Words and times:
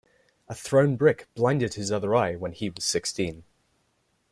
A 0.47 0.55
thrown 0.55 0.95
brick 0.95 1.27
blinded 1.35 1.75
his 1.75 1.91
other 1.91 2.15
eye 2.15 2.35
when 2.35 2.53
he 2.53 2.71
was 2.71 2.83
sixteen. 2.83 3.43